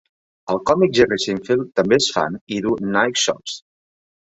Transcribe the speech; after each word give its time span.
El 0.53 0.61
còmic 0.69 0.95
Jerry 0.99 1.19
Seinfeld 1.25 1.69
també 1.81 2.01
és 2.03 2.09
fan 2.17 2.41
i 2.57 2.59
duu 2.69 2.81
Nike 2.99 3.25
Shox. 3.27 3.57